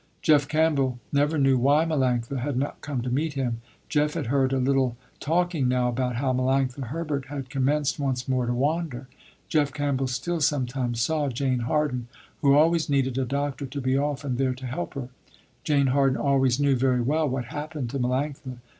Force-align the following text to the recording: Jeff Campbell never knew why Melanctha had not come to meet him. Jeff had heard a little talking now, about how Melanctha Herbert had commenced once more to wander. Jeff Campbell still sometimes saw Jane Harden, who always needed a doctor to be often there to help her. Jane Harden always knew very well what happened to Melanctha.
Jeff 0.23 0.47
Campbell 0.47 0.97
never 1.13 1.37
knew 1.37 1.59
why 1.59 1.85
Melanctha 1.85 2.39
had 2.39 2.57
not 2.57 2.81
come 2.81 3.03
to 3.03 3.11
meet 3.11 3.33
him. 3.33 3.61
Jeff 3.87 4.15
had 4.15 4.25
heard 4.25 4.51
a 4.51 4.57
little 4.57 4.97
talking 5.19 5.67
now, 5.67 5.89
about 5.89 6.15
how 6.15 6.33
Melanctha 6.33 6.87
Herbert 6.87 7.25
had 7.25 7.51
commenced 7.51 7.99
once 7.99 8.27
more 8.27 8.47
to 8.47 8.53
wander. 8.55 9.07
Jeff 9.47 9.71
Campbell 9.71 10.07
still 10.07 10.41
sometimes 10.41 10.99
saw 11.01 11.29
Jane 11.29 11.59
Harden, 11.59 12.07
who 12.41 12.55
always 12.55 12.89
needed 12.89 13.19
a 13.19 13.25
doctor 13.25 13.67
to 13.67 13.79
be 13.79 13.95
often 13.95 14.37
there 14.37 14.55
to 14.55 14.65
help 14.65 14.95
her. 14.95 15.09
Jane 15.63 15.85
Harden 15.93 16.17
always 16.17 16.59
knew 16.59 16.75
very 16.75 17.01
well 17.01 17.29
what 17.29 17.45
happened 17.45 17.91
to 17.91 17.99
Melanctha. 17.99 18.57